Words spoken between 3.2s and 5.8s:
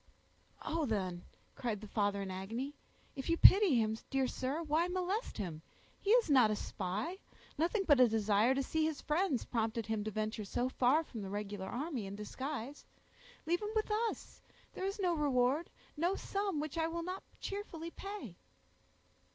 you pity him, dear sir, why molest him?